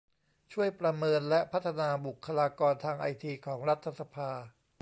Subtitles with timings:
[0.51, 4.31] ช่วยประเมินและพัฒนาบุคคลากรทางไอทีของรัฐสภา